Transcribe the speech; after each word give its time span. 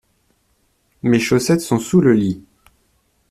Mes 1.03 1.19
chaussettes 1.19 1.61
sont 1.61 1.77
sous 1.77 2.01
le 2.01 2.13
lit. 2.13 2.43